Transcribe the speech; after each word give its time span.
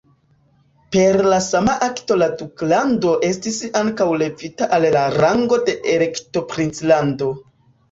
Per 0.93 1.19
la 1.33 1.37
sama 1.47 1.75
akto 1.87 2.17
la 2.21 2.29
duklando 2.39 3.13
estis 3.29 3.61
ankaŭ 3.83 4.09
levita 4.23 4.71
al 4.79 4.89
la 4.99 5.05
rango 5.19 5.63
de 5.71 5.79
elektoprinclando. 5.97 7.33